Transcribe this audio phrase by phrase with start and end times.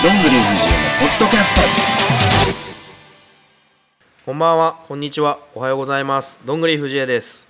[0.00, 0.48] どんぐり藤枝の
[1.00, 1.60] ポッドキャスト。
[4.24, 6.38] こんばんは、こんにちは、おはようございます。
[6.44, 7.48] どんぐり藤江です。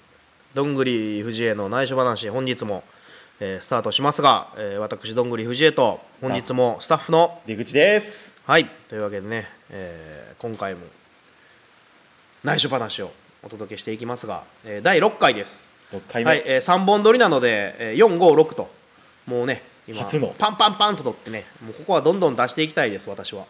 [0.54, 2.85] どんぐり藤江の内緒話、本日も、
[3.40, 8.40] えースタートしますが、えー私どんぐり藤江と本日もスタッフの出口です。
[8.47, 8.65] はい。
[8.88, 10.80] というわけでね、えー今回も
[12.44, 13.10] 内緒話を
[13.42, 15.71] お届けしていきますが、えー第6回です。
[15.92, 18.70] 6回目、はい、えー、3本撮りなので、えー、456と
[19.27, 19.98] もうね今。
[20.01, 20.34] 初の。
[20.38, 21.45] パンパンパンと撮ってね。
[21.65, 23.46] もうここはどんどん出していきたいです私は。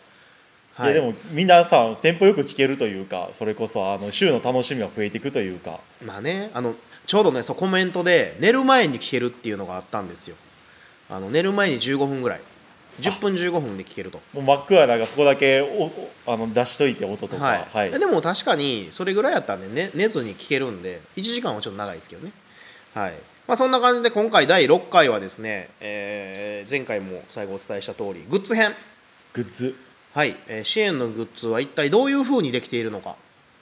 [0.81, 5.81] いやでもみんなさテンポよく聞けるというかそれこそあの週の楽しみが増えていくというか。
[6.05, 6.75] まあねあの
[7.05, 10.37] ちょうどねそうコメントで寝る前に聞けるっていうのがあったんですよ。
[11.11, 12.41] あの寝る前に15分ぐらい。
[13.01, 14.21] 10分15分で聞けると。
[14.35, 17.45] もう真っ暗ながそこだけおおあの出しといて音とか。
[17.45, 17.99] はい、はい。
[17.99, 22.33] でも確かにそれぐらいやったらねね寝ずに聞けるんで1時間はちょっと長いですけどね。
[22.95, 23.15] はい
[23.49, 28.75] まあそんな感じで今回第6回はですね、えー前回も最後お伝えした通りグッズ編。
[29.33, 29.75] グッズ。
[30.13, 33.17] はい、えー支援のグッズは一体どういうふうにできているのか。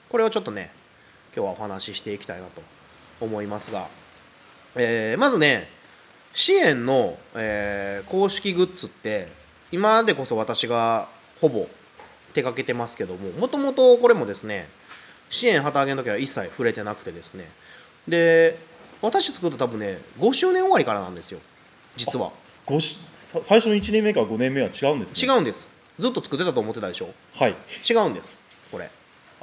[0.08, 0.72] これをちょっとね
[1.36, 2.62] 今日はお話ししていきたいなと
[3.20, 3.86] 思いますが、
[4.74, 5.68] えーまずね
[6.34, 9.28] 支援の、えー公式グッズって
[9.70, 11.06] 今でこそ私が
[11.40, 11.68] ほぼ
[12.34, 14.68] 手掛けてますけどももともとこれもですね
[15.30, 17.48] 支援旗揚げの時は一切触れてなくてですね。
[18.08, 18.58] で
[19.06, 21.38] 私作った多分ね5周年終わりからなんですよ。
[21.96, 22.32] 実は。
[23.46, 25.32] 最初の1年目から5年目は違うんですね。
[25.32, 25.70] 違うんです。
[25.98, 27.08] ずっと作ってたと思ってたでしょ？
[27.34, 27.54] はい。
[27.88, 28.42] 違うんです。
[28.72, 28.90] これ。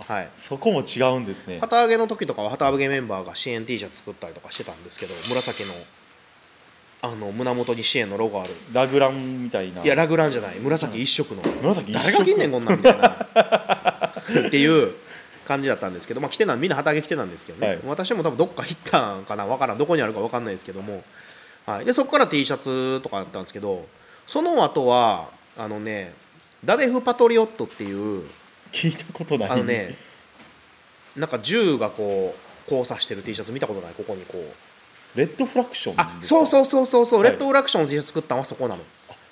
[0.08, 0.30] はい。
[0.47, 1.59] そこも違うんですね。
[1.59, 5.73] 旗揚げの時とかは旗揚げメンバーが支援 T シャツ作ったりとかしてたんですけど紫の
[7.02, 8.53] あの胸元に支援のロゴある。
[8.73, 9.84] ラグランみたいな。
[9.84, 10.59] いやラグランじゃない。
[10.59, 11.41] 紫一色の。
[11.61, 12.11] 紫一色。
[12.11, 13.09] 誰が着んねんこんなんみたいな。
[14.47, 14.94] っていう
[15.45, 17.80] 感じだったんですけど、まあ、来てなみんな旗揚げ来てたんですけどね、はい。
[17.86, 21.03] 私も多分どっか行ったんかなわからんどこにあるかわかんないですけども、
[21.66, 23.85] はい、でそこから T シャツとかだったんですけど
[24.25, 26.13] その後はあのね
[26.63, 28.23] ダデフパトリオットっていう
[28.72, 29.50] 聞いたことない。
[29.50, 29.95] あのね
[31.16, 33.94] なんか銃がこう交差してる T シャツ見たことない？
[33.94, 34.41] ここにこう。
[35.16, 37.29] レッドフラクションあそううそうそうそうそう、はい。
[37.29, 38.81] レッドフラクションの T シャツ作ったのはそこなの。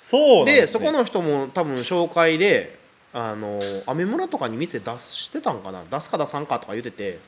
[0.04, 2.78] そうなんでね、そこの人も多分紹介で
[3.14, 5.82] あのアメ村とかに店出してたんかな？
[5.90, 7.18] 出すか出さんかとか言ってて。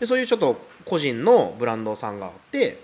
[0.00, 2.78] でそういうちょっと個人のブランドさんがあって。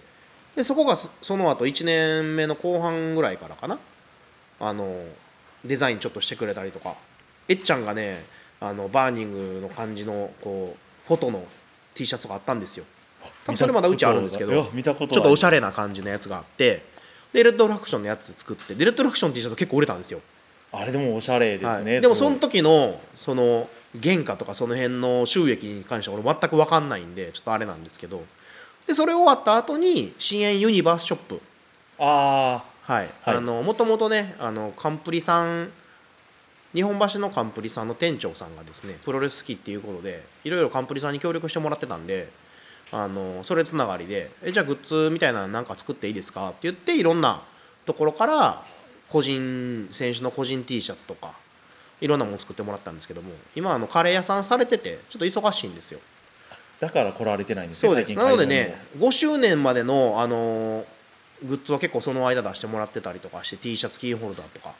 [0.57, 3.79] でそこがそその後1年目の後半ぐらいからかな？
[4.61, 5.05] あの
[5.65, 6.97] デザインちょっとしてくれたりとか。
[7.49, 8.25] えっちゃんがね
[8.61, 11.45] あのバーニングの感じのこうフォトの
[11.95, 12.85] T シャツとかあったんですよ。
[13.45, 14.71] 多分それまだうちあるんですけど。
[14.73, 15.15] 見たことない。
[15.15, 16.83] ちょっとおしゃれな感じのやつがあって。
[17.33, 18.75] でレッドフラクションのやつ作って。
[18.75, 20.21] でレッドフラクションの T シャツ結構売れたんですよ
[20.73, 23.69] あれでもおしゃれですね、はい、でもその時のその
[24.03, 28.23] 原価とかその辺の収益に関しては俺全く分かんないんでちょっとあれなんですけど。
[28.89, 31.41] でそれ終わった後に新縁ユニバースショップ。
[31.99, 33.37] あはい、はい。
[33.37, 35.71] あのもともとねあのカンプリさん
[36.73, 42.31] 日本橋のカンプリさんの店長さんがですねプロレス好きっていうことでいろいろカンプリさんに協力してもらってたんで
[42.91, 47.43] あのそれつながりでえじゃあグッズみたいなのなんか作っていいですかって言っていろんな
[47.85, 48.65] ところから
[49.11, 51.33] 個人選手の個人 T シャツとか
[52.01, 56.01] いろんなもの作ってもらったんですけども今あのカレー屋さんされててちょっと忙しいんですよ。
[56.51, 58.15] あだから来られてないんですねそうです。
[58.15, 60.85] なのでね5周年までの、あのー
[61.45, 64.75] グッズは結構その間出してもらってたりとかして T シャツキーホルダーとか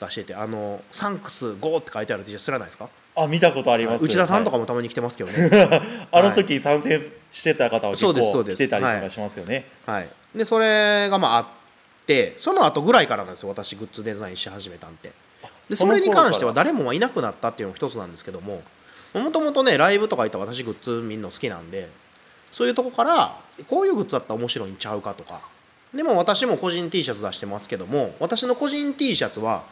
[0.00, 2.88] 出しててあのサンクス5って書いてある T シャツ知らないですか？
[3.16, 4.04] あ見たことあります。
[4.04, 7.02] 内田さんとかも、もたまに来てますけどね、あの時参戦
[7.32, 11.46] してた方は結構来てたりとかしますよね、はい、でそれがまああっ
[12.06, 15.12] てその後ぐらいからなんですよ私グッズデザインし始めたんて。
[15.68, 18.62] でそれに関しては誰もいなくなったっていうのが一つなんですけども
[19.14, 21.88] もともとねライブとか行ったら私グッズ見るの好きなんで
[22.50, 25.40] そういうとこからこういうグッズだったら面白いんちゃうかとか。
[25.94, 29.64] でも私も個人 T シャツ出してますけども私の個人 T シャツは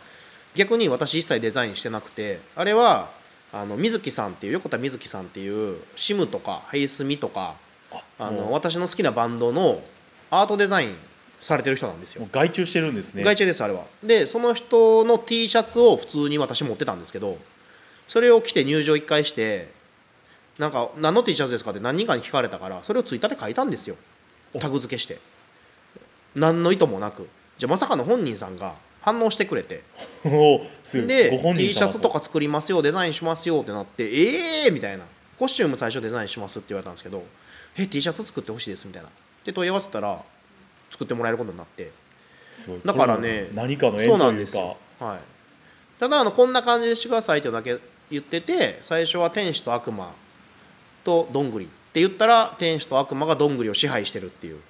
[0.56, 3.09] 逆に私一切デザインしてなくてあれは
[3.53, 7.55] あの水木さんっていう横田水木さんっていうシムとかヘイスミとか
[8.19, 9.81] あの私の好きなバンドの
[10.31, 10.97] アートデザイン
[11.41, 12.23] されてる人なんですよ。
[12.23, 13.23] もう外注してるんですね。
[13.25, 13.85] 外注ですあれは。
[14.02, 17.38] でその人の T シャツを普通に私持ってたんですけど
[18.06, 19.69] それを着て入場1回して
[20.58, 23.96] なんか何の T シャツですかって何人かに聞かれたからそれをツイッターで書いたんですよ。
[24.58, 25.19] タグ付けして。
[26.35, 27.29] 何の意図もなく。
[27.58, 29.82] じゃあまさかの本人さんが反応してくれて。
[31.06, 35.05] で T シャツとか作りますよデザインしますよってなってええー、みたいな。
[35.38, 37.25] コスチューム最初デザインしますって言われたんですけど
[37.76, 39.08] え T シャツ作ってほしいですみたいな。
[39.44, 40.20] で問い合わせたら
[40.99, 41.93] 作ってもらえることになって。
[42.85, 45.21] だからね何かの縁そうなというかんですよ、はい、
[46.00, 47.79] ただあのこんな感じでしてくださいってだけ
[48.11, 50.12] 言ってて最初は天使と悪魔
[51.05, 54.61] とどんぐりって言ったら天使と悪魔がどんぐりを支配してるっていう。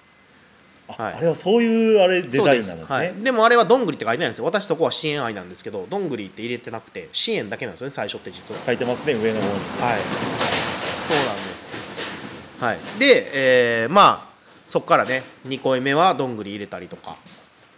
[0.88, 1.14] あ,、はい。
[1.14, 2.98] あれはそういうあれデザインなんですね。
[2.98, 4.44] はい、でもあれはどんぐりって書いてないんですよ。
[4.44, 8.60] 私そこは支援愛なんですけどどんぐりって入れてなくて支援だけなんですよね最初って実は。
[8.66, 9.52] 書いてますね上の方に。
[9.52, 9.60] はい。
[11.08, 12.64] そうなんです。
[12.64, 12.78] はい。
[12.98, 13.30] で、
[13.82, 14.27] えーまあ
[14.68, 17.16] そこからね2個目はどんぐり入れたりとか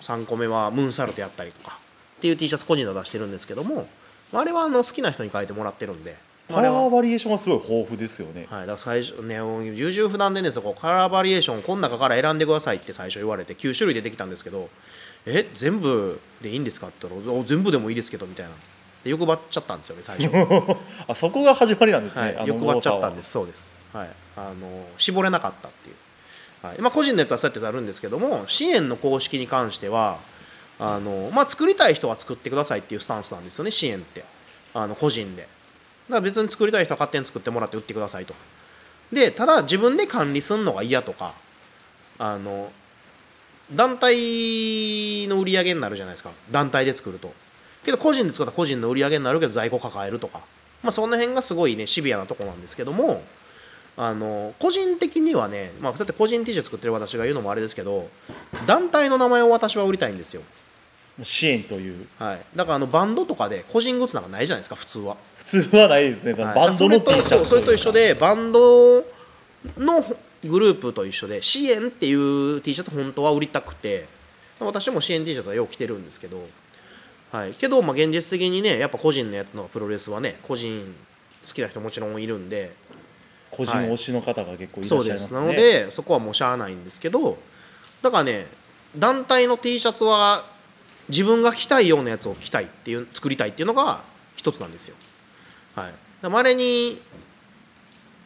[0.03, 1.79] 3個目はムーンサルトやったりとか
[2.19, 3.89] っていう T シャツ個人で出してるんですけども
[4.33, 6.17] あれはあの好きな人に書いてもらってるんで
[6.49, 14.69] カラーバリエーションはすごい豊富ですよね、はい、だから最初ね優柔不断でねそこカラーバリエーションこの中から選んでくださいって最初言われて9種類出てきたんですけど
[15.27, 18.53] え全部でいいんですかって言ったらお全部でもいいですけどみたいな。
[19.05, 20.77] で欲張っちゃったんですよね最初、は
[21.09, 23.29] あそこが始まりなんですね、あい、の欲張っちゃったんです。
[23.29, 25.97] すそうです、はい、あの絞れなかったっていう、
[26.63, 26.81] はい。
[26.81, 30.19] まあ、個人のやつはそうやってなるんですけども支援の公式に関しては
[30.79, 34.25] あの、まあ、作りたい人は作ってくださいっていうスタンスなんですよね支援って。
[34.73, 35.43] あの個人で。
[35.43, 38.35] だから別に作りたい人は勝手に作ってもらって売ってくださいと。
[39.13, 41.35] でただ自分で管理するのが嫌とか
[42.19, 42.71] あの
[43.73, 46.31] 団体の売り上げになるじゃないですか。
[46.51, 47.33] 団体で作ると。
[47.85, 50.41] けど個人で作ったら個人の売り上げになるけど在庫抱えるとか。
[50.83, 53.23] まあその辺がすごいねシビアなとこなんですけども
[53.97, 58.09] あの個人的にはねまあそうやって個人 T シャツ作ってる私が言うのもあれですけど
[58.67, 60.43] 団体の名前を私は売りたいんですよ。
[61.23, 62.07] 支援という。
[62.19, 66.55] はい、だからあのバンドとかで個人グッズなんかないじゃないですか普通は、普通はないですね、はい。
[66.55, 69.05] バンドの T シャツそれとそれと一緒でバンド
[69.77, 70.03] の
[70.45, 74.07] グループと一緒で支援っていう T シャツ本当は売りたくて
[74.59, 76.47] 私も支援 T シャツはよく着てるんですけど、
[77.33, 80.95] はい、けどまあ現実的にねやっぱ個人のやつのプロレスはね個人
[81.47, 82.73] 好きな人もちろんいるんで
[83.51, 85.53] 個人推しの方が結構いらっしゃいますすね、でなの
[85.89, 87.39] でそこはもうしゃあないんですけど
[88.03, 88.47] だからね
[88.97, 90.45] 団体の T シャツは
[91.09, 94.03] 自分が着たいようなやつを着たいっていう作りたいっていうのが
[94.37, 94.95] 一つなんですよ。
[95.75, 96.29] はい。
[96.29, 97.01] まれに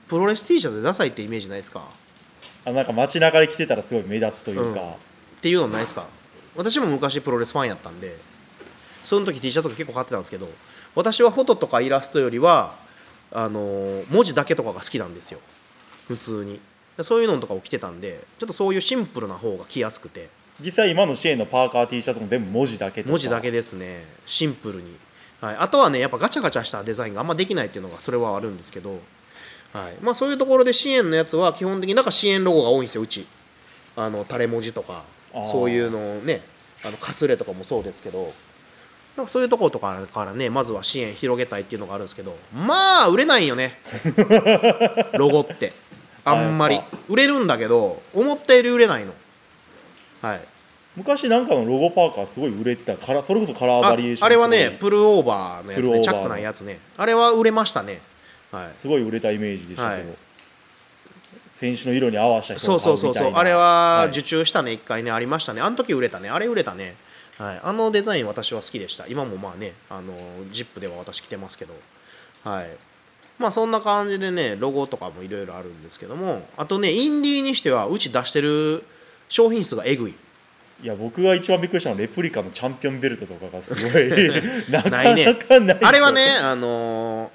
[0.09, 1.89] プロレス T シャツでダサいってイメージないですか？
[2.67, 4.91] あなんか街中で着てたらすごい目立つというか、うん。
[4.91, 4.95] っ
[5.41, 6.07] ていうのないですか？
[6.57, 8.17] 私も昔プロレスファンやったんで
[9.03, 10.49] その時 T シャツとか結構買ってたんですけど
[10.95, 12.75] 私はフォトとかイラストよりは
[13.35, 15.41] あのー文字だけとかが好きなんですよ。
[16.09, 16.61] 普通に。
[16.97, 20.29] でそういうのとかを着てたんでちょっとそういうシンプルな方が着やすくて。
[20.61, 23.11] 実際今の支援のパーカー T シャツも全部文字だけとか。
[23.11, 24.05] 文字だけですね。
[24.25, 24.97] シンプルに、
[25.41, 29.01] はい、あとはねやっぱガチャガチャしたデザインがあんまできないっていうのがそれはあるんですけど、
[29.73, 29.95] はい。
[30.01, 33.03] まあ、そういうところで支援のやつは基本的になんか支援ロゴが多いんですよ。
[33.03, 33.27] うち。
[33.97, 35.03] あの垂れ文字とか。
[35.51, 36.43] そういうのをね
[36.85, 38.33] あのかすれとかもそうですけど
[39.17, 43.79] なんかそういうところとかからねまずは支援広げたいっていうのがあるんですけどまあ売れないよね。
[45.15, 45.73] ロゴって。
[46.25, 46.81] あんまり。
[47.09, 49.13] 売れるんだけど思ったより売れないの。
[50.23, 50.41] はい。
[50.97, 56.03] 昔なんかのロゴパーカーすごい売れてたからそれこそカラーバリエーションああれはねプルオーバーのやつね。
[56.03, 56.79] チャックないやつね。
[56.97, 58.01] あれは売れましたね。
[58.51, 58.73] はい。
[58.73, 60.19] すごい売れたイメージでしたけど、はい。
[61.57, 63.33] 選手の色に合わせた人そうそううそうそう。
[63.35, 64.09] あれはい。
[64.11, 64.73] 受注したね。
[64.73, 65.61] 一回ねありましたね。
[65.61, 66.31] あの時売れたね。
[66.31, 66.97] あれ売れたね
[67.39, 67.61] はい。
[67.63, 69.07] あのデザイン私は好きでした。
[69.07, 70.15] 今もまあねあの
[70.53, 71.75] ジップでは私着てますけど。
[72.45, 72.69] はい。
[73.39, 76.47] まあそんな感じでねロゴとかもいろいろあるんですけども。
[76.57, 78.85] あとねインディーにしてはうち出してる
[79.29, 80.15] 商品数がえぐい。
[80.83, 84.09] いや僕が一番びっくりしたのはレプリカのチャンピオンベルトとかがすごい。
[84.71, 85.25] な かないね。
[85.25, 85.79] なかない。
[85.83, 87.31] あれはねあの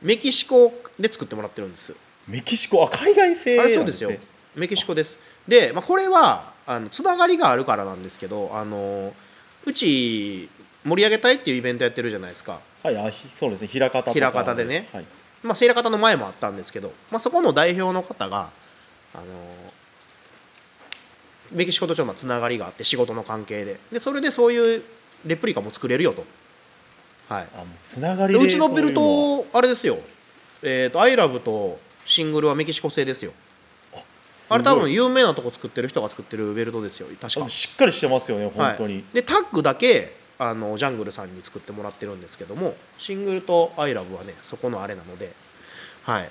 [0.00, 1.94] メキシコで作ってもらってるんです。
[2.28, 2.84] メキシコ？
[2.84, 4.12] あ海外製あなんれそうですよ。
[4.54, 5.18] メキシコです。
[5.48, 9.12] で、まあ、これはあのつながりがあるからなんですけどあの
[9.64, 10.48] うち
[10.84, 13.68] 盛り上げたいっていうイベントやってるじゃないですか、はいあひそうですね。
[13.68, 14.20] 平方とか。
[14.20, 14.88] 枚方でね。
[14.92, 15.04] はい、
[15.44, 18.50] まあ、セイラ方の前もあったんですけど、まあ、そこの代表の方が
[19.14, 19.24] あの
[21.52, 23.78] メキシコとちょっとつながりがあって仕事の関係で。
[23.92, 24.82] でそれでそういう
[25.24, 26.24] レプリカも作れるよと、
[27.28, 29.98] はい、あつながりうちのベルトあれですよ。
[30.64, 33.32] えっ、と「アイラブとシングルはメキシコ製ですよ
[34.50, 37.44] あれ多分有名なとこ作ってる人が作ってるベルトですよ確か。
[37.44, 45.32] あしっかりしてますよね本当に、はい、でタッグだけあのジャングルさんに作ってもらってるんですけどもシングルと「アイラブはねそこのあれなので
[46.04, 46.30] はい。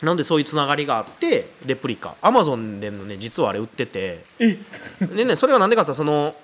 [0.00, 2.14] なのでそういうつながりがあってレプリカ。
[2.22, 4.24] アマゾンでのね実はあれ売ってて。
[4.38, 4.56] え
[5.00, 6.34] でねそれはなんでかってその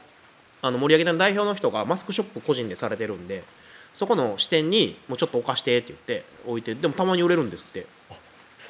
[0.60, 3.44] あの盛り上げ店の代表の人がマスクショップ個人でされてるんで
[3.94, 7.86] そこの支店にもうちょっと置かしてって言って置いてでもたまに売れるんですって、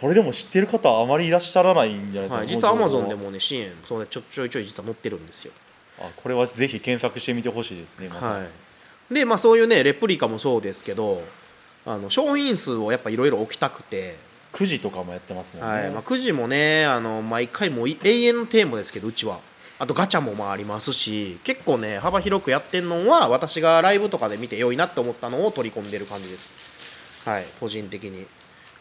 [0.00, 5.52] それでも知ってる方はあまりいらっしゃらないんじゃないですか、はい、実はアマゾンでももね支援そうねちょちょいちょい実は載ってるんですよ。
[6.00, 8.26] あこれはぜひ検索してみてほしいですね、また。
[8.26, 8.44] は
[9.10, 11.22] い、でまあそういうねレプリカもそうですけど
[11.86, 14.16] あの商品数をやっぱいろいろ置きたくて、
[14.52, 15.90] 9時とかもやってますもんね、はい。
[15.90, 19.38] まあ、くじもねあの毎回もうい永遠のテーマですけどうちは。
[19.76, 27.28] あとガチャもまあありますし結構ね幅広くやってんのは私がライブとかで見て良いなって思ったのを取り込んでる感じです。
[27.28, 27.44] はい。
[27.58, 28.26] 個人的に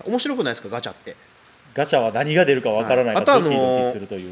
[0.05, 0.69] 面白くないですか？
[0.69, 1.15] ガチャって。
[1.74, 3.24] ガチャは何が出るかわからないはい。
[3.24, 3.41] あとあ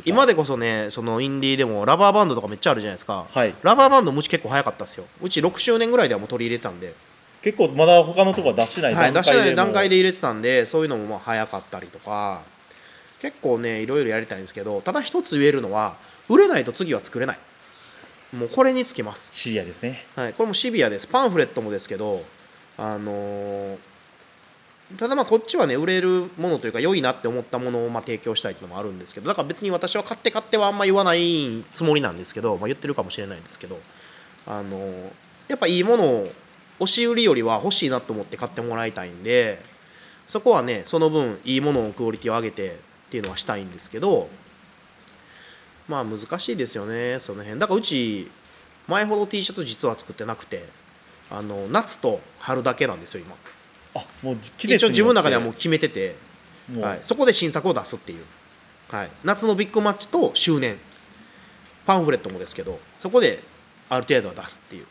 [0.06, 3.56] 今でこそねそのインディーでもラバーバンドとかめっちゃあるじゃないですか、はい。
[3.64, 5.06] ラバーバンドうち結構早かったですよ。
[5.22, 6.94] うち6周年ぐらいではもう取り入れてたんで、
[7.42, 12.42] 結構まだ他のとこは出してないはい、出し段階でも、てない段階で入れてたんでそういうのもまあ早かったりとか。
[13.20, 15.96] 結構ねいろいろやりたいんですけどただ一つ言えるのは
[16.28, 17.40] 売れないと次は作れない。
[18.36, 19.30] もうこれにつきます。
[19.34, 20.06] シリアですね。
[20.16, 21.08] はい、これもシビアです。
[21.08, 22.24] パンフレットもですけど
[22.78, 23.78] あのー
[24.98, 33.80] ただまあこっちはね売れるものというか良いなって思ったものをま提供したいっていうのもあるんですけどだから別に私は買って買ってはあんま言わないつもりなんですけど、まあ、言ってるかもしれないんですけど
[34.48, 34.80] あの
[35.48, 36.32] やっぱいいものを
[36.80, 39.62] 押し売りよりは欲しいなと思って買ってもらいたいんで
[40.28, 42.74] そこはねその分いいものをクオリティを上げてっ
[43.12, 44.30] ていうのはしたいんですけど
[45.88, 47.60] まあ難しいですよねその辺。
[47.60, 48.32] だからうち
[48.88, 50.66] 前ほど T シャツ実は作ってなくて
[51.30, 53.36] あの夏と春だけなんですよ今。
[53.96, 56.16] あもう一応自分の中ではもう決めてて、
[56.80, 58.24] はい、そこで新作を出すっていう、
[58.90, 60.78] はい、夏のビッグマッチと周年。
[61.86, 63.40] パンフレットもですけどそこで
[63.90, 64.86] ある程度は出すっていう。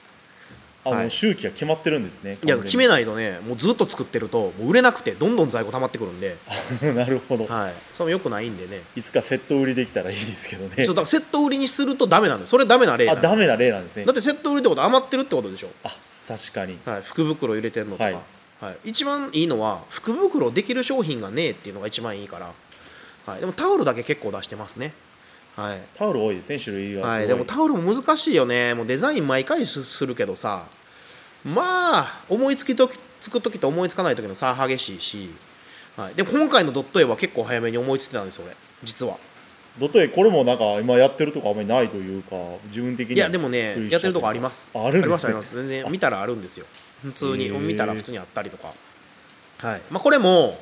[0.83, 1.11] あの、はい。
[1.11, 6.37] 周期が決まってるんですねいや決めなないとねもうずっと作ってるともう売れなくてどんどん在庫溜まってくるんで、
[6.95, 8.83] なるほど、はい、それもよくないんでね。
[8.97, 10.85] い、つかセット売りできたらいいですけどね。
[10.85, 14.05] そうだからセット売りにするとダメなんだよそれダメな例なんだあダメな例なんですね。
[14.07, 15.69] だってセット売りってことは余ってるってことでしょ。
[15.85, 15.95] あ
[16.27, 16.79] 確かに。
[16.87, 18.17] はい、福袋入れてるのとか、はい
[18.61, 18.91] はい。
[18.91, 22.53] 一番いいのは福袋できる商品がねえっていうのが一番いいから、
[23.27, 24.93] はい、でもタオルだけ結構出してますね。
[25.57, 28.75] はい、タオル多いですね種類がはい、でもタオルも難しいよね。
[28.75, 30.65] もうデザイン毎回すするけどさ。
[31.43, 35.31] まあ思いつきときつく時と思いつかない時の差激しいし、
[35.97, 38.55] はい、でも今回のドット絵は結構早めに思いついてたんですよ俺。
[38.85, 39.17] 実は。
[39.79, 42.37] ドット絵これもなんか今やってるとこあんまりないというか
[42.67, 44.71] 自分的にいやでもねやってるとこあります。
[44.75, 45.03] ああるんですね。
[45.03, 45.57] ありますあります。
[45.57, 46.67] 全然見たらあるんですよ
[47.03, 48.73] 普通に見たら普通にあったりとか。
[49.59, 49.83] はい。
[49.91, 50.59] まあこれも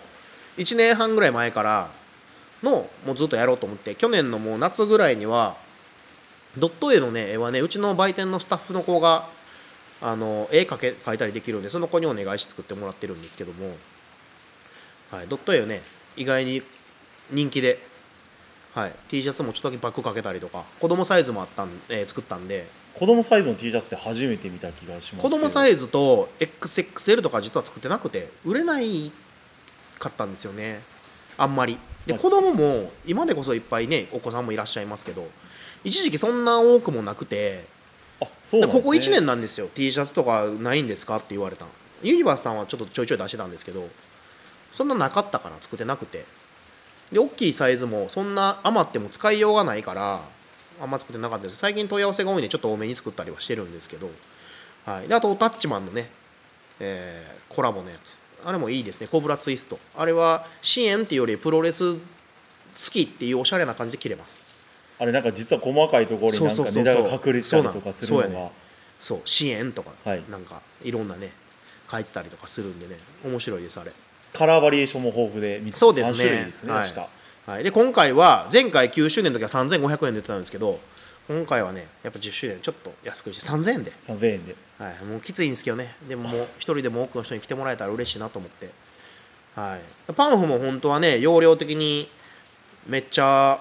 [0.57, 1.90] 1年半ぐらい前から
[2.62, 5.57] のもうずっとやろうと思って去年のもう夏ぐらいには
[6.57, 9.26] ドット絵のね絵はねうちの売店のスタッフの子が
[10.00, 13.76] あの絵描け描いたりできるんでその子にお願いして作ってもらってるんですけども、
[15.11, 15.83] はい、ドット絵をね
[16.16, 16.62] 意外に
[17.30, 17.78] 人気で、
[18.75, 22.66] はい、T シャツもちょっとだけバッグかけたりとか子供サイズもあったん、えー作ったんで
[22.99, 29.12] 子供サイズの T シャツって初めて見た気がします子供サイイズと XXL とか実は作ってなくて売れない
[29.99, 30.81] かったんですよね。
[31.37, 31.78] あんまり。
[32.07, 32.23] ではい。
[32.23, 35.28] 子供も今でこそいっぱいねお子さんもいらっしゃいますけど
[35.85, 37.64] 一時期そんな多くもなくて
[38.21, 39.69] あそうね、でここ1年なんですよ。
[39.69, 41.71] T シャツとかないんですかって言われたの
[42.02, 43.88] ユニバースさんはちょっとちょいちょい出してたんですけど
[44.75, 46.25] そんななかったから作ってなくて。
[47.12, 50.21] で大きいサイズもそんな余っても使いようがないから
[50.80, 51.56] あんま作ってなかったです。
[51.56, 54.11] 最近問い合わせが多いんでちょっと多めに作ったりはしてるんですけど、
[54.87, 56.11] はい、であとタッチマンのね、
[56.80, 58.18] えーコラボのやつ。
[58.44, 59.08] あれもいいですね。
[59.08, 59.78] コブラツイスト。
[59.97, 62.00] あれは支援っていうよりプロレス好
[62.92, 64.44] きっていうおしゃれな感じで切れます。
[64.99, 66.85] あれなんか実は細かいところになんかそうそうそうそう。
[66.85, 68.52] 値段が隠れてたりとかするのがそうなの
[69.00, 69.20] そう。
[69.25, 70.23] 支援とか、はい。
[70.30, 71.32] なんかいろんなね
[71.90, 72.97] 書いてたりとかするんでね。
[73.25, 73.92] 面白いですあれ。
[74.32, 76.16] カラーバリエーションも豊富で3つそうですね。
[76.16, 76.88] 3種類ですねはい。
[76.88, 77.08] 確か
[77.49, 80.78] はい、で今回は前回9周年の時は3500円で売ってたんですけど
[81.28, 84.55] 今回はねやっぱ10周年ちょっと安くして3000円で、3000円で。
[84.78, 85.95] はい、もうきついんですけどね。
[86.07, 88.69] でももう一人でも多くの人に来てもらえたら嬉しいなと思って、
[89.55, 89.78] は
[90.11, 92.11] い、パンフも本当はね容量的に
[92.87, 93.59] めっちゃ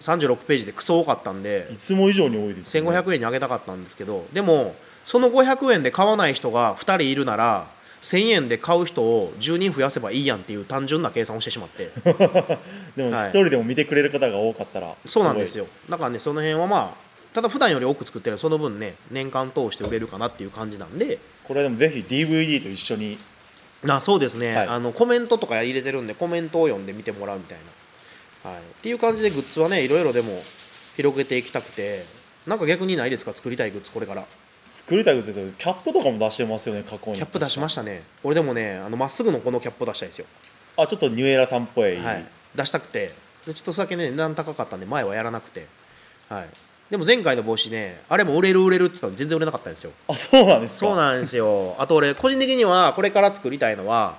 [0.00, 7.68] 36ページでクソ多かったんでいつも以上に多いですよね1500円に上げたかったんですけどでもその500円で買わない人が2人いるなら
[8.00, 11.90] 1000円で買う人を10人増やせばいいやんっていう単純な計算をしてしまって。
[12.96, 13.28] でもはい。
[13.28, 15.64] 一人でも見てくれる方が多かったらそうなんですよ。
[15.64, 21.18] よだからねその辺はまあただ普段より多く作ってるその分ね年間通して売れるかなっていう感じなんで。
[21.44, 23.18] これはでもぜひ DVD と一緒に。
[23.88, 24.66] あそうですね、はい。
[24.68, 27.58] あのコメントとか入れてるんでコメントを読んで見てもらうみたい
[28.44, 30.42] な、はい、っていう感じでグッズはねいろいろでも
[30.96, 32.04] 広げていきたくて。
[32.46, 33.34] なんか逆にないですか？
[33.34, 34.24] 作りたいグッズこれから
[34.70, 35.46] 作りたいですよ。
[35.58, 37.16] キャップとかも出してますよね過去に。
[37.16, 38.02] キャップ出しましたね。
[38.22, 40.26] 俺でもねあのまっすぐのこのキャップを出したいんですよ、
[40.76, 43.12] あちょっとニューエラさんっぽい、はい、出したくて。
[43.46, 45.66] でちょっとだけね値段高かったんで前はやらなくて、
[46.28, 46.48] はい、
[46.90, 49.92] でも前回の帽子ねあれも売れる売れるって言ったのに全然売れなかったんですよ。
[50.06, 50.86] あそうなんですか？
[50.86, 51.74] そうなんですよ。
[51.78, 54.16] あと俺個人的にはこれから作りたいのは、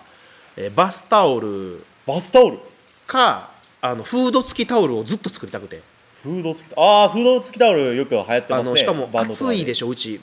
[0.57, 1.83] えーバスタオル。
[2.07, 2.57] バスタオル？
[3.05, 3.51] か
[3.81, 5.81] あのフード付きタオルをずっと作りたくて。
[6.23, 8.71] フード付きああフード付きタオルよく流行ってあますね。
[8.71, 10.19] のしかも暑いでしょうち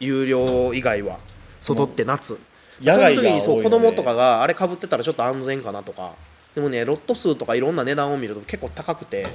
[0.00, 1.18] 有料以外は。
[1.60, 2.40] 外って夏。
[2.82, 6.12] 野外がその時にそう子供とかがあれかぶってたらちょっと安全かなとか。
[6.54, 9.28] でもねロット数とかいろんな値段を見ると結構高くて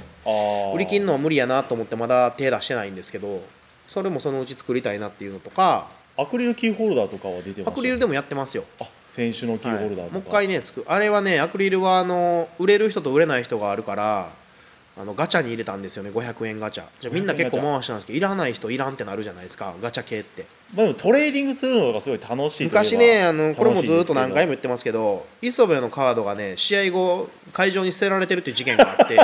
[0.74, 3.42] 売り切るのは無理やなと思ってまだ手出してないんですけど
[3.88, 5.88] それもそのうち作りたいなっていうのとか。
[6.18, 8.64] アクリルキーホルダーとかは出てましたアクリルでもやってますよ。
[8.80, 10.12] あ選手のキーホルダーとか、はい。
[10.12, 14.30] もう一回ねつくあれはねアクリルはあの売れる人と売れない人があるから
[14.98, 16.84] あのガチャに入れたんですよね500円ガチャ。
[17.00, 20.46] じゃあみんな結構回したんですけどいらない人いらんってなるじゃないですかガチャ系って。
[20.74, 29.18] まあ、でもトレーディングするのがすごい楽しい昔ねあのこれもずっと何回もも言ってますけど磯部のカードがね試合後会場に捨てられてるっていう事件があって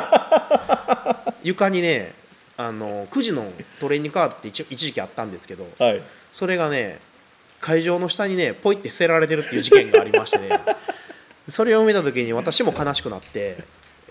[1.43, 2.12] 床にね
[2.57, 3.50] あの9時の
[3.81, 6.02] トレーニングカードって一一時期あったんですけどはい。
[6.33, 7.00] それがね
[7.61, 10.61] 会場の下にねポイって捨てられてるっていう事件がありましてね。
[11.49, 13.57] それを見た時に私も悲しくなって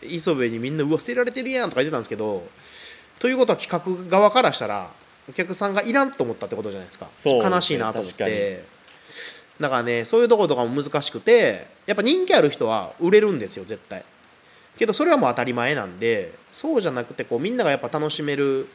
[0.03, 2.47] 磯部にみんな「うわ捨てられてるやん」とか言ってたんですけど
[3.19, 4.89] ということは企画側からしたら
[5.29, 7.07] お客さんがいらんと思ったってことじゃないですか。
[7.25, 8.63] ね悲しいなと思って。
[9.59, 14.03] だからねそういうところとかも難しくてやっぱ人気ある人は売れるんですよ絶対。
[14.79, 18.67] けどそれはもう当たり前なんでそうじゃなくてこうみんながやっぱ楽しめる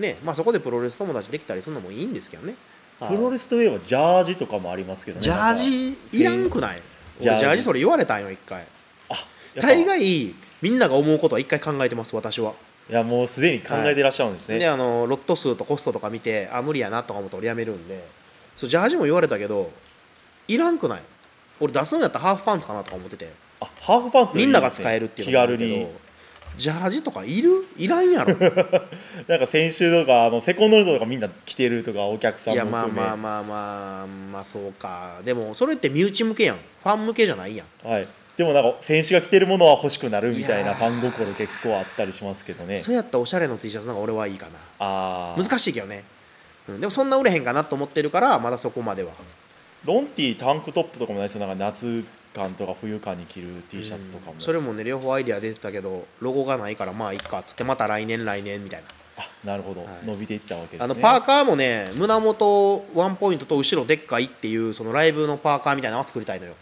[0.00, 2.56] ねまあそこでプロレス友達できたりするのもいいんですけどね。
[2.98, 5.22] プロレスといえばジャージとかもありますけどね。
[5.22, 6.82] ジャージいらんくない？
[7.20, 7.38] ジャージ。
[7.38, 8.64] 俺ジャージそれ言われたんよ一回。
[9.56, 12.54] 大概みんなが思うことは一回考えてます私は。
[12.88, 18.02] いやもうすでに考えてらっしゃるんですね、であのロット数とコストとか見てあ無理やなとか思って俺やめるんで。
[18.56, 19.70] そうジャージも言われたけど
[20.48, 21.02] いらんくない？
[21.60, 23.30] 俺出すんやったらハーフパンツかなとか思ってて。
[23.60, 25.86] あハーフパンツねみんなが使えるっていう気軽に。
[26.56, 27.66] ジャージとかいる？
[27.76, 28.34] いらんやろ。
[29.28, 35.20] なんか先週とかあのセコンドルトとかみんな着てるとかお客さんいやまあまあまあまあまあそうか。
[35.24, 36.56] でもそれって身内向けやん。
[36.56, 37.88] ファン向けじゃないやん。
[37.88, 38.06] はい、
[38.36, 42.78] でもなんか選手が着てるものは欲しくなるみたいなファン心結構あったりしますけどね。
[42.78, 44.58] そうやったらおしゃれの T シャツの方が俺はいいかな。
[44.80, 45.42] あー。
[45.42, 46.02] 難しいけどね、
[46.68, 49.12] うん、でもそんな売れへんかなと思ってるからまだそこまでは。
[49.84, 51.46] ロンティタンクトップとかもないですよ。
[51.46, 58.86] なんか夏感とか冬感に着る T シャツとかも、それもね両方アイデア出てたけどロゴがないからまあいいかっつってまた来年来年みたいな。
[59.16, 59.84] あなるほど、い。
[60.04, 60.84] 伸びていったわけですね。
[60.84, 66.54] あのパーカーもね胸元ワンポイントと後ろでっかいっていうそのライブのパーカーみたいなのを作りたいのよ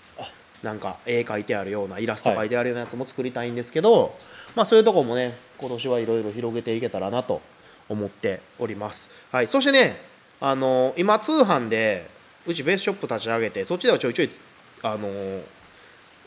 [0.62, 4.16] なんか絵描いてあるようなイラスト描いてあるようなやつも作りたいんですけど、
[4.54, 7.40] まあそういうとこもね今年はいろいろ広げていけたらなと
[7.88, 9.10] 思っております。
[9.30, 9.48] はい。
[9.48, 9.96] そしてね
[10.40, 12.08] あの今通販で
[12.46, 14.30] うちベースショップ立ち上げてそっちではちょいちょい
[14.82, 15.08] あの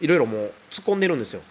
[0.01, 1.41] いろいろもう突っ込んでるんですよ。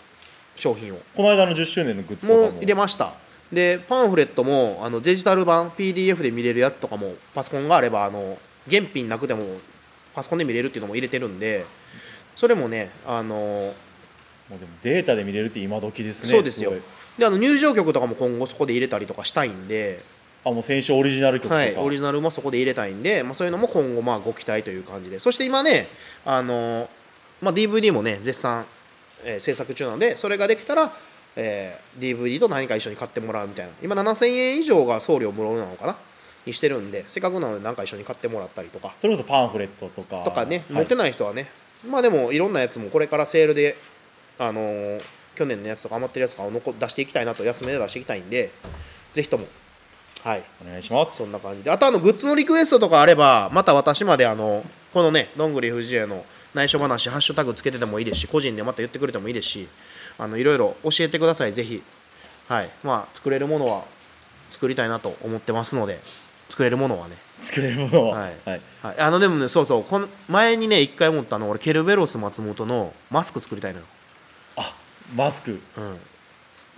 [0.57, 0.99] 商品を。
[1.17, 2.53] この間の10周年のグッズも。
[2.59, 3.13] 入れました。
[3.53, 9.45] でパンフレットもあのデジタル版 PDF で見れるやつとかもパソコンがあればあの原品なくても
[10.15, 11.65] パソコンで見れるっていうのも入れてるんで
[12.37, 13.73] それもねあの
[14.51, 16.31] もうでもデータで見れるって今時ですね。
[16.31, 16.73] そうですよ。
[17.19, 20.01] であの入場曲とかも今後そこで入れたりとかしたいんで、
[20.45, 25.21] あもう選手オリジナル曲とか、はい、オリジナルもそこで入れたいんで、まあ、そういうのも今後まあご期待という感じで。
[25.21, 25.87] そして今ね
[26.27, 26.89] あの、
[27.41, 28.67] まあ、DVD もね絶賛、
[29.25, 30.93] えー制作中なのでそれができたら、
[31.37, 33.73] えー DVD と何か一緒に買ってもらうみたいな。
[33.83, 35.97] 今7000円以上が送料無料なのかな
[36.45, 38.93] にしてるんでせっかくなので何か一緒に買ってもらったりとか。
[39.01, 40.23] それこそパンフレットとか。
[40.23, 40.75] とかね、はい。
[40.75, 41.49] 持ってない人はね
[41.89, 43.77] まあでもいろんなやつもこれからセールで
[44.39, 45.03] あのー
[45.35, 48.51] 去年のやつとか余ってるやつとかを残出していきたいなと安めで出していきたいんで
[49.13, 49.47] ぜひとも。
[50.23, 50.43] はい。
[50.65, 51.19] お願いします。
[51.19, 51.71] そんな感じで。
[51.71, 59.69] あとあのグッズのリクエストとかあればまた私まであのこのねどんぐり藤江の内緒話ハッシュタグつけててもいいですし個人でまた言ってくれてもいいですし
[60.19, 61.53] あのいろいろ教えてください。
[61.53, 61.83] ぜひ。
[62.49, 62.71] はい。
[62.83, 63.85] まあ作れるものは
[64.51, 65.99] 作りたいなと思ってますので
[66.49, 68.33] 作れるものはね作れるものははい。
[68.45, 69.85] はい、はい、あのでもねそうそう。
[69.85, 73.87] この前にね一回思ったの俺ケルベロス松本のマスク作りたいのよ、
[74.57, 74.75] あ
[75.15, 75.53] マスク。
[75.53, 75.99] うん、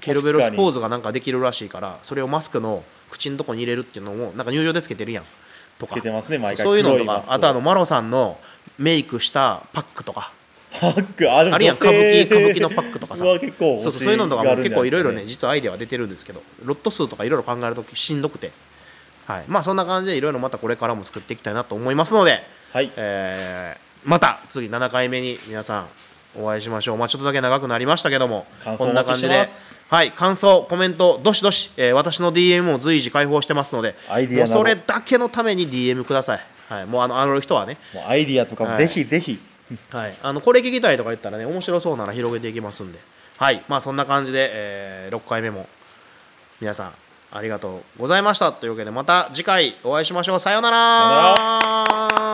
[0.00, 5.24] ケルベロスポーズがなんかできるらしいからそれをマスクの口のとこに入れるっていうのもなんか入場でつけてるやん。
[5.79, 5.92] とか。
[5.92, 6.64] つけてますね毎回。
[6.64, 8.38] そういうのとかあとあのマロさんの
[8.79, 10.33] メイクしたパックとか。
[10.81, 11.33] パック。
[11.33, 13.24] あでもあるやん歌舞伎歌舞伎のパックとかさ。
[13.24, 18.50] は結構そうそうそういうのとかも結構いろいろね実はアイデアは出てるんですけどロット数とかいろいろ考えるとしんどくて
[19.26, 19.44] はい。
[19.48, 22.90] まあそんな感じでいろいろまたこれからも作っていきたいなと思いますのではい。
[22.96, 25.86] えーまた次7回目に皆さん
[26.40, 28.46] お会いしましょう、まあ、ちょっとだけ長くなりましたけども
[28.78, 29.46] こんな感じで
[29.88, 30.12] はい。
[30.12, 34.54] 感想コメントどしどし、えー私の DM も随時開放してますのでアイディアなど。
[34.54, 38.86] もうそれだけのために DM ください、はい、もうあのあの人はね、もうアイディアとかもはい。
[38.86, 39.40] ぜひぜひ、
[39.90, 42.98] はい、あのこれ聞きたいとか言ったらね面白そうなら広げていきますんで。
[43.38, 43.64] はい。
[43.66, 45.66] まあそんな感じで、え6回目も
[46.60, 46.92] 皆さん
[47.37, 48.53] ありがとうございました。
[48.53, 50.40] というわけでまた次回お会いしましょう。
[50.40, 52.25] さようなら。